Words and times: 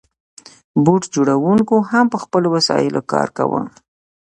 بوټ 0.83 1.03
جوړونکو 1.15 1.75
هم 1.89 2.05
په 2.13 2.17
خپلو 2.23 2.47
وسایلو 2.55 3.01
کار 3.11 3.27
کاوه. 3.37 3.61